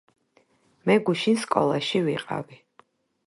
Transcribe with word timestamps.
მე 0.89 0.95
გუშინ 1.09 1.37
სკოლაში 1.43 2.01
ვიყავი. 2.09 2.59